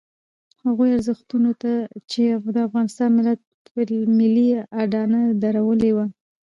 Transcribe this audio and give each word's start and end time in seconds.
هغو 0.63 0.83
ارزښتونو 0.95 1.49
چې 2.11 2.23
د 2.55 2.57
افغان 2.67 2.87
ملت 3.17 3.41
ملي 4.19 4.47
اډانه 4.81 5.19
درولې 5.43 5.91
وه. 5.95 6.05